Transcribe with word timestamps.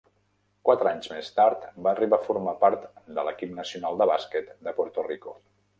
Quatre 0.69 0.89
anys 0.91 1.09
més 1.11 1.29
tard 1.35 1.67
va 1.87 1.93
arribar 1.93 2.21
a 2.23 2.29
formar 2.31 2.57
part 2.67 2.89
de 3.19 3.29
l'equip 3.29 3.55
nacional 3.63 4.03
de 4.03 4.13
bàsquet 4.15 4.53
de 4.69 4.79
Puerto 4.81 5.11
Rico. 5.13 5.41